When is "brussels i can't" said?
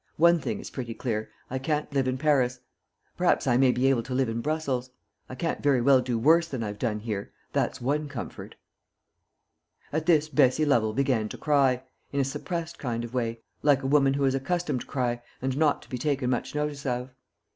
4.41-5.61